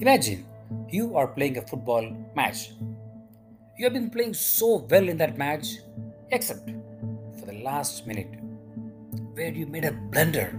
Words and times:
Imagine 0.00 0.46
you 0.88 1.14
are 1.14 1.26
playing 1.26 1.58
a 1.58 1.62
football 1.62 2.10
match. 2.34 2.70
You 3.76 3.84
have 3.84 3.92
been 3.92 4.08
playing 4.08 4.32
so 4.32 4.86
well 4.90 5.06
in 5.06 5.18
that 5.18 5.36
match, 5.36 5.76
except 6.30 6.70
for 7.38 7.44
the 7.44 7.60
last 7.62 8.06
minute, 8.06 8.30
where 9.34 9.52
you 9.52 9.66
made 9.66 9.84
a 9.84 9.92
blunder, 9.92 10.58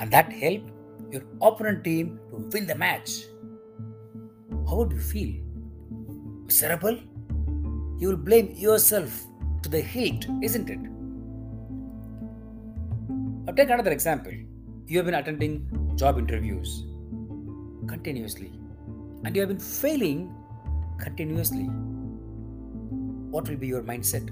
and 0.00 0.10
that 0.10 0.32
helped 0.32 0.68
your 1.12 1.22
opponent 1.40 1.84
team 1.84 2.18
to 2.30 2.38
win 2.52 2.66
the 2.66 2.74
match. 2.74 3.22
How 4.68 4.78
would 4.78 4.90
you 4.90 4.98
feel? 4.98 5.40
Miserable? 6.46 6.98
You 8.00 8.08
will 8.08 8.16
blame 8.16 8.50
yourself 8.56 9.12
to 9.62 9.68
the 9.68 9.80
hilt, 9.80 10.26
isn't 10.42 10.70
it? 10.70 10.80
Now 13.44 13.52
take 13.52 13.70
another 13.70 13.92
example. 13.92 14.32
You 14.88 14.98
have 14.98 15.06
been 15.06 15.14
attending 15.14 15.94
job 15.94 16.18
interviews 16.18 16.82
continuously 17.86 18.52
and 19.24 19.34
you 19.34 19.40
have 19.40 19.48
been 19.48 19.58
failing 19.58 20.34
continuously. 20.98 21.64
What 23.34 23.48
will 23.48 23.56
be 23.56 23.66
your 23.66 23.82
mindset? 23.82 24.28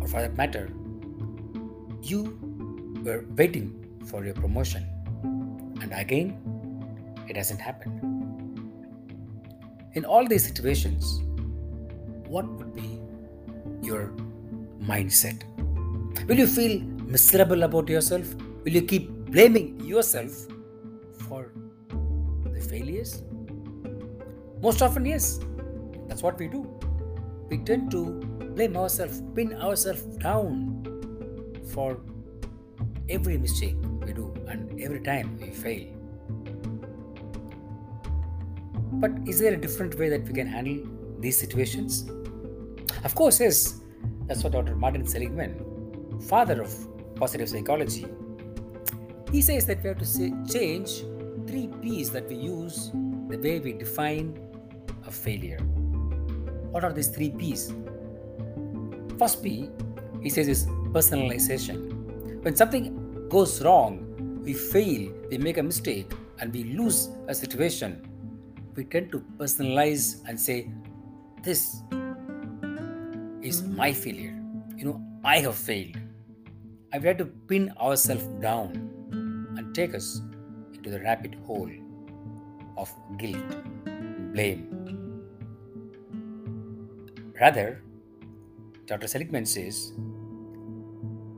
Or 0.00 0.06
for 0.06 0.20
that 0.20 0.36
matter, 0.36 0.70
you 2.02 2.38
were 3.02 3.24
waiting 3.36 3.98
for 4.06 4.24
your 4.24 4.34
promotion 4.34 4.86
and 5.82 5.92
again 5.92 6.38
it 7.28 7.36
hasn't 7.36 7.60
happened. 7.60 8.00
In 9.94 10.04
all 10.04 10.26
these 10.26 10.44
situations, 10.44 11.20
what 12.26 12.46
would 12.46 12.74
be 12.74 13.00
your 13.82 14.12
mindset? 14.82 15.42
Will 16.26 16.36
you 16.36 16.46
feel 16.46 16.80
miserable 16.80 17.62
about 17.62 17.88
yourself? 17.88 18.34
Will 18.64 18.72
you 18.72 18.82
keep 18.82 19.10
blaming 19.34 19.80
yourself 19.80 20.32
for 21.26 21.50
the 22.52 22.60
failures? 22.60 23.24
Most 24.62 24.80
often, 24.80 25.04
yes. 25.04 25.40
That's 26.06 26.22
what 26.22 26.38
we 26.38 26.46
do. 26.46 26.60
We 27.48 27.58
tend 27.58 27.90
to 27.90 28.04
blame 28.54 28.76
ourselves, 28.76 29.22
pin 29.34 29.54
ourselves 29.54 30.02
down 30.18 30.86
for 31.72 32.00
every 33.08 33.36
mistake 33.36 33.76
we 34.06 34.12
do 34.12 34.32
and 34.46 34.80
every 34.80 35.00
time 35.00 35.36
we 35.40 35.50
fail. 35.50 35.88
But 38.92 39.10
is 39.26 39.40
there 39.40 39.54
a 39.54 39.56
different 39.56 39.98
way 39.98 40.10
that 40.10 40.28
we 40.28 40.32
can 40.32 40.46
handle 40.46 40.86
these 41.18 41.36
situations? 41.36 42.08
Of 43.02 43.16
course, 43.16 43.40
yes. 43.40 43.80
That's 44.26 44.44
what 44.44 44.52
Dr. 44.52 44.76
Martin 44.76 45.04
Seligman, 45.04 46.20
father 46.28 46.62
of 46.62 46.72
positive 47.16 47.48
psychology, 47.48 48.06
he 49.34 49.42
says 49.42 49.66
that 49.66 49.82
we 49.82 49.88
have 49.88 49.98
to 49.98 50.04
say, 50.04 50.32
change 50.48 51.00
three 51.48 51.68
P's 51.82 52.08
that 52.10 52.28
we 52.28 52.36
use 52.36 52.92
the 53.28 53.36
way 53.36 53.58
we 53.58 53.72
define 53.72 54.38
a 55.08 55.10
failure. 55.10 55.58
What 56.70 56.84
are 56.84 56.92
these 56.92 57.08
three 57.08 57.30
P's? 57.30 57.74
First 59.18 59.42
P, 59.42 59.70
he 60.22 60.30
says, 60.30 60.46
is 60.46 60.66
personalization. 60.94 62.44
When 62.44 62.54
something 62.54 63.28
goes 63.28 63.60
wrong, 63.60 64.06
we 64.44 64.54
fail, 64.54 65.12
we 65.28 65.38
make 65.38 65.58
a 65.58 65.64
mistake, 65.64 66.12
and 66.38 66.54
we 66.54 66.62
lose 66.62 67.08
a 67.26 67.34
situation, 67.34 68.06
we 68.76 68.84
tend 68.84 69.10
to 69.10 69.18
personalize 69.36 70.22
and 70.28 70.38
say, 70.38 70.70
This 71.42 71.82
is 73.42 73.64
my 73.64 73.92
failure. 73.92 74.40
You 74.76 74.84
know, 74.84 75.02
I 75.24 75.38
have 75.40 75.56
failed. 75.56 75.96
I've 76.92 77.02
tried 77.02 77.18
to 77.18 77.24
pin 77.24 77.72
ourselves 77.80 78.26
down 78.40 78.93
and 79.56 79.74
take 79.74 79.94
us 79.94 80.20
into 80.74 80.90
the 80.90 81.00
rabbit 81.00 81.34
hole 81.46 81.70
of 82.76 82.92
guilt 83.18 83.56
and 83.86 84.32
blame. 84.32 84.70
Rather, 87.40 87.82
Dr. 88.86 89.08
Seligman 89.08 89.46
says, 89.46 89.92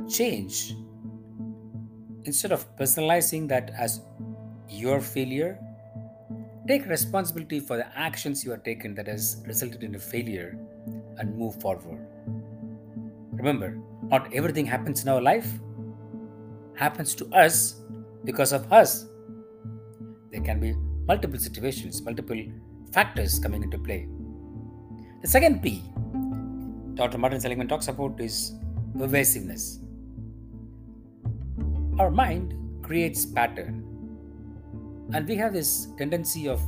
change 0.09 0.75
instead 2.25 2.53
of 2.53 2.65
personalizing 2.77 3.49
that 3.49 3.71
as 3.79 4.01
your 4.69 5.01
failure 5.01 5.59
take 6.69 6.87
responsibility 6.87 7.61
for 7.61 7.77
the 7.77 7.99
actions 7.99 8.45
you 8.45 8.51
have 8.51 8.63
taken 8.65 8.95
that 8.95 9.07
has 9.07 9.43
resulted 9.47 9.83
in 9.83 9.95
a 9.95 9.99
failure 9.99 10.59
and 11.19 11.37
move 11.37 11.61
forward 11.61 11.99
remember 13.33 13.79
not 14.09 14.33
everything 14.33 14.67
happens 14.67 15.03
in 15.03 15.09
our 15.09 15.21
life 15.21 15.49
happens 16.75 17.15
to 17.15 17.27
us 17.33 17.83
because 18.27 18.53
of 18.53 18.71
us 18.73 19.07
there 20.31 20.43
can 20.43 20.59
be 20.61 20.75
multiple 21.11 21.39
situations 21.39 22.03
multiple 22.03 22.43
factors 22.93 23.39
coming 23.39 23.63
into 23.63 23.79
play. 23.79 24.09
The 25.23 25.29
second 25.29 25.63
p 25.63 25.83
dr 26.95 27.19
martin 27.19 27.41
seligman 27.41 27.69
talks 27.69 27.89
about 27.89 28.21
is 28.21 28.53
pervasiveness. 28.99 29.79
Our 31.99 32.11
mind 32.11 32.55
creates 32.83 33.25
pattern 33.25 33.85
and 35.15 35.29
we 35.29 35.37
have 35.37 35.53
this 35.53 35.89
tendency 35.97 36.49
of 36.49 36.61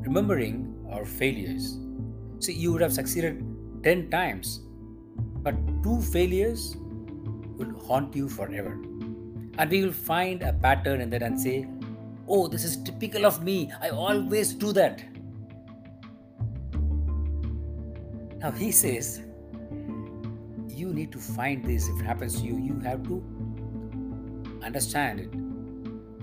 remembering 0.00 0.74
our 0.90 1.04
failures. 1.04 1.78
So 2.38 2.52
you 2.52 2.72
would 2.72 2.80
have 2.80 2.92
succeeded 2.92 3.44
10 3.82 4.10
times 4.10 4.60
but 5.42 5.54
two 5.82 6.00
failures 6.00 6.76
will 7.58 7.78
haunt 7.86 8.16
you 8.16 8.28
forever 8.28 8.76
and 9.58 9.70
we 9.70 9.82
will 9.84 9.92
find 9.92 10.42
a 10.42 10.52
pattern 10.52 11.00
in 11.00 11.10
that 11.10 11.22
and 11.22 11.40
say 11.40 11.66
oh 12.28 12.46
this 12.48 12.64
is 12.64 12.76
typical 12.82 13.26
of 13.26 13.42
me 13.42 13.70
i 13.80 13.88
always 13.90 14.52
do 14.52 14.72
that 14.72 15.02
now 18.38 18.50
he 18.50 18.70
says 18.70 19.22
you 20.68 20.92
need 20.92 21.10
to 21.10 21.18
find 21.18 21.64
this 21.64 21.88
if 21.88 22.00
it 22.00 22.04
happens 22.04 22.40
to 22.40 22.46
you 22.46 22.56
you 22.58 22.78
have 22.80 23.02
to 23.02 23.22
understand 24.62 25.20
it 25.20 25.32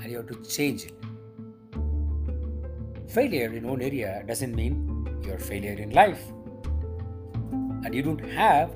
and 0.03 0.11
you 0.11 0.17
have 0.17 0.27
to 0.27 0.35
change 0.44 0.85
it. 0.85 0.94
Failure 3.09 3.53
in 3.53 3.67
one 3.67 3.81
area 3.81 4.23
doesn't 4.27 4.53
mean 4.53 5.07
you're 5.23 5.39
failure 5.39 5.73
in 5.73 5.91
life. 5.91 6.21
And 7.85 7.94
you 7.94 8.01
don't 8.01 8.23
have 8.31 8.75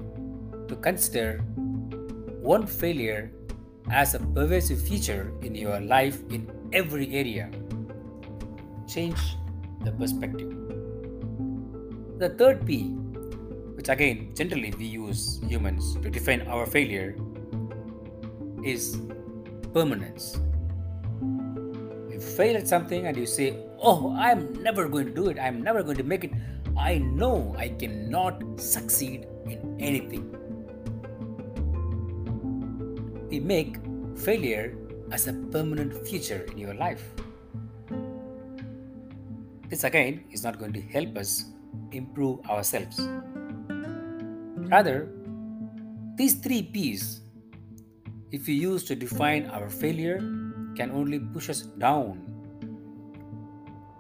to 0.68 0.75
consider 0.75 1.39
one 2.41 2.66
failure 2.66 3.31
as 3.92 4.14
a 4.14 4.20
pervasive 4.20 4.81
feature 4.81 5.31
in 5.42 5.56
your 5.56 5.80
life 5.80 6.20
in 6.30 6.50
every 6.74 7.14
area. 7.16 7.50
Change 8.88 9.20
the 9.84 9.92
perspective. 9.92 10.52
The 12.20 12.30
third 12.30 12.66
P, 12.66 12.90
which 13.75 13.90
again 13.90 14.34
generally 14.36 14.74
we 14.78 14.86
use 14.86 15.40
humans 15.48 15.96
to 16.02 16.09
define 16.09 16.42
our 16.48 16.66
failure, 16.66 17.16
is 18.64 19.00
permanence. 19.74 20.40
You 22.09 22.19
fail 22.19 22.58
at 22.58 22.68
something 22.68 23.06
and 23.06 23.16
you 23.16 23.25
say, 23.25 23.56
Oh, 23.80 24.16
I'm 24.18 24.62
never 24.64 24.90
going 24.90 25.06
to 25.06 25.14
do 25.14 25.30
it, 25.30 25.38
I'm 25.40 25.62
never 25.62 25.84
going 25.84 25.98
to 25.98 26.04
make 26.04 26.24
it. 26.24 26.31
I 26.78 26.98
know 26.98 27.56
I 27.58 27.69
cannot 27.69 28.59
succeed 28.59 29.28
in 29.46 29.78
anything. 29.80 30.36
We 33.30 33.40
make 33.40 33.78
failure 34.16 34.78
as 35.12 35.28
a 35.28 35.34
permanent 35.34 35.94
feature 36.08 36.46
in 36.52 36.58
your 36.58 36.74
life. 36.74 37.04
This 39.70 39.84
again 39.84 40.24
is 40.32 40.44
not 40.44 40.60
going 40.60 40.74
to 40.74 40.82
help 40.82 41.18
us 41.18 41.46
improve 41.92 42.40
ourselves. 42.50 43.00
Rather, 44.72 45.10
these 46.16 46.36
three 46.36 46.64
P's 46.64 47.22
if 48.31 48.48
we 48.48 48.54
use 48.54 48.84
to 48.84 48.96
define 48.96 49.48
our 49.48 49.69
failure 49.69 50.19
can 50.75 50.92
only 50.92 51.19
push 51.19 51.50
us 51.50 51.62
down 51.80 52.19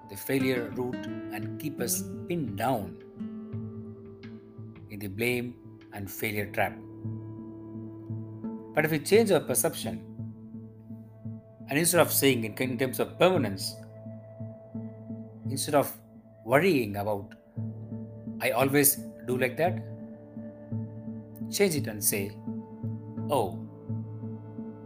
the 0.09 0.17
failure 0.17 0.71
route 0.75 1.07
and 1.31 1.59
keep 1.59 1.79
us 1.79 2.03
pinned 2.27 2.57
down 2.57 2.95
in 4.89 4.99
the 4.99 5.07
blame 5.07 5.55
and 5.93 6.11
failure 6.11 6.47
trap. 6.51 6.75
But 8.77 8.85
if 8.85 8.91
we 8.91 8.99
change 8.99 9.31
our 9.31 9.39
perception 9.39 10.03
and 11.67 11.79
instead 11.79 11.99
of 11.99 12.11
saying 12.11 12.43
in, 12.43 12.77
terms 12.77 12.99
of 12.99 13.17
permanence, 13.17 13.75
instead 15.49 15.73
of 15.73 15.91
worrying 16.45 16.97
about 16.97 17.33
I 18.39 18.51
always 18.51 18.97
do 19.25 19.35
like 19.35 19.57
that, 19.57 19.83
change 21.51 21.73
it 21.73 21.87
and 21.87 22.03
say, 22.03 22.37
Oh, 23.31 23.67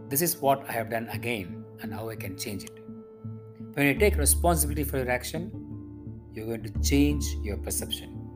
this 0.08 0.22
is 0.22 0.38
what 0.38 0.64
I 0.70 0.72
have 0.72 0.88
done 0.88 1.10
again 1.10 1.62
and 1.82 1.92
how 1.92 2.08
I 2.08 2.16
can 2.16 2.38
change 2.38 2.64
it. 2.64 2.78
When 3.74 3.84
you 3.84 3.94
take 3.94 4.16
responsibility 4.16 4.84
for 4.84 4.96
your 4.96 5.10
action, 5.10 5.52
you're 6.32 6.46
going 6.46 6.62
to 6.62 6.72
change 6.80 7.26
your 7.42 7.58
perception. 7.58 8.26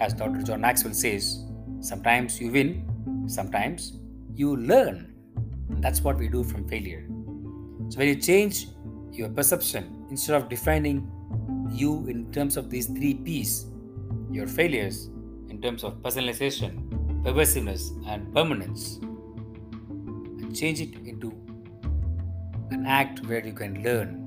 As 0.00 0.12
Dr. 0.12 0.42
John 0.42 0.60
Maxwell 0.60 0.92
says, 0.92 1.46
sometimes 1.80 2.38
you 2.38 2.52
win, 2.52 3.24
sometimes 3.26 4.03
you 4.34 4.56
learn. 4.56 5.14
And 5.70 5.82
that's 5.82 6.02
what 6.02 6.18
we 6.18 6.28
do 6.28 6.44
from 6.44 6.68
failure. 6.68 7.06
So 7.88 7.98
when 7.98 8.08
you 8.08 8.16
change 8.16 8.68
your 9.12 9.28
perception 9.28 10.06
instead 10.10 10.36
of 10.36 10.48
defining 10.48 11.10
you 11.70 12.06
in 12.08 12.30
terms 12.32 12.56
of 12.56 12.70
these 12.70 12.86
three 12.86 13.14
P's 13.14 13.66
your 14.30 14.46
failures 14.46 15.10
in 15.48 15.60
terms 15.62 15.84
of 15.84 15.94
personalization, 16.02 17.22
pervasiveness, 17.22 17.92
and 18.06 18.32
permanence, 18.34 18.96
and 18.96 20.54
change 20.56 20.80
it 20.80 20.94
into 21.06 21.30
an 22.70 22.84
act 22.86 23.24
where 23.26 23.44
you 23.44 23.52
can 23.52 23.82
learn. 23.82 24.20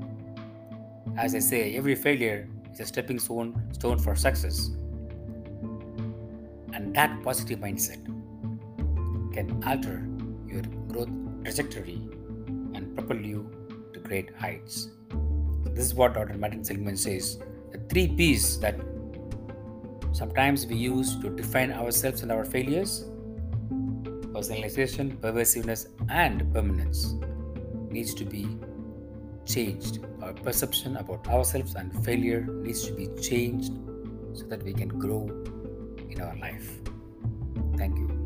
As 1.18 1.36
I 1.36 1.40
say, 1.40 1.76
every 1.76 1.96
failure 1.96 2.48
is 2.72 2.80
a 2.80 2.86
stepping 2.86 3.20
stone, 3.20 3.62
stone 3.74 4.00
for 4.00 4.16
success. 4.16 4.70
And 6.74 6.96
that 6.96 7.22
positive 7.24 7.60
mindset 7.60 8.17
can 9.38 9.64
alter 9.72 9.98
your 10.52 10.64
growth 10.92 11.10
trajectory 11.44 12.00
and 12.76 12.96
propel 12.96 13.18
you 13.18 13.42
to 13.94 14.00
great 14.00 14.36
heights. 14.36 14.90
This 15.76 15.86
is 15.86 15.94
what 15.94 16.16
Dr. 16.16 16.38
Martin 16.38 16.64
Seligman 16.64 16.98
says 16.98 17.38
the 17.72 17.80
three 17.90 18.08
P's 18.08 18.60
that 18.62 18.80
sometimes 20.12 20.66
we 20.66 20.76
use 20.76 21.16
to 21.22 21.30
define 21.30 21.72
ourselves 21.72 22.24
and 22.24 22.32
our 22.32 22.46
failures 22.46 23.06
personalization, 24.38 25.20
pervasiveness, 25.20 25.88
and 26.10 26.52
permanence 26.54 27.16
needs 27.90 28.14
to 28.14 28.24
be 28.24 28.44
changed. 29.46 30.06
Our 30.22 30.34
perception 30.34 30.98
about 30.98 31.28
ourselves 31.28 31.74
and 31.76 32.06
failure 32.06 32.42
needs 32.42 32.86
to 32.88 32.94
be 32.94 33.08
changed 33.22 33.74
so 34.34 34.46
that 34.46 34.62
we 34.64 34.74
can 34.74 34.90
grow 34.90 35.24
in 36.10 36.22
our 36.22 36.36
life. 36.38 36.70
Thank 37.78 37.98
you. 37.98 38.17